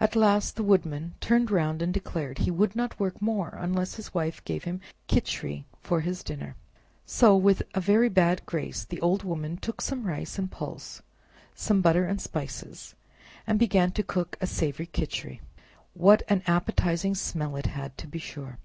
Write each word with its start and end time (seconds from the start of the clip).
At 0.00 0.16
last 0.16 0.56
the 0.56 0.64
Woodman 0.64 1.14
turned 1.20 1.52
round 1.52 1.80
and 1.80 1.94
declared 1.94 2.38
he 2.38 2.50
would 2.50 2.74
not 2.74 2.98
work 2.98 3.22
more 3.22 3.56
unless 3.56 3.94
his 3.94 4.12
Wife 4.12 4.44
gave 4.44 4.64
him 4.64 4.80
Khichri 5.06 5.62
for 5.80 6.00
his 6.00 6.24
dinner; 6.24 6.56
so 7.04 7.36
with 7.36 7.62
a 7.72 7.80
very 7.80 8.08
bad 8.08 8.44
grace 8.44 8.82
the 8.84 9.00
old 9.00 9.22
woman 9.22 9.56
took 9.56 9.80
some 9.80 10.02
rice 10.02 10.36
and 10.36 10.50
pulse, 10.50 11.00
some 11.54 11.80
butter 11.80 12.06
and 12.06 12.20
spices, 12.20 12.96
and 13.46 13.56
began 13.60 13.92
to 13.92 14.02
cook 14.02 14.36
a 14.40 14.48
savory 14.48 14.88
Khichri. 14.88 15.40
What 15.94 16.24
an 16.26 16.42
appetizing 16.48 17.14
smell 17.14 17.54
it 17.54 17.66
had, 17.66 17.96
to 17.98 18.08
be 18.08 18.18
sure! 18.18 18.58